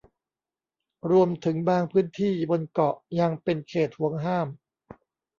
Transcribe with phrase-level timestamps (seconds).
[1.11, 4.47] รวมถึงบางพื้นที่บนเกาะยังเป็นเขตหวงห้าม